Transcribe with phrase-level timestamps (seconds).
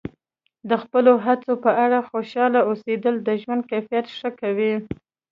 [0.69, 4.73] د خپلو هڅو په اړه خوشحاله اوسیدل د ژوند کیفیت ښه کوي.